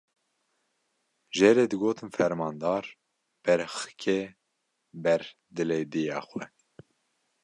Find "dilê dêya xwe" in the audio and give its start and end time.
5.55-6.45